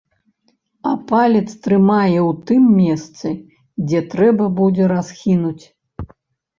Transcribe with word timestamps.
А 0.91 0.93
палец 1.11 1.43
трымае 1.67 2.17
ў 2.23 2.31
тым 2.49 2.63
месцы, 2.81 3.27
дзе 3.87 4.05
трэба 4.17 4.53
будзе 4.61 4.83
расхінуць. 4.97 5.65